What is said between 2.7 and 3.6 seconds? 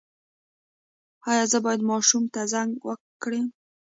ورکړم؟